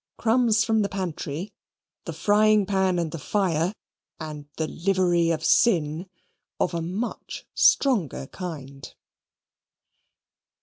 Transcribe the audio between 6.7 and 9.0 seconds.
a much stronger kind.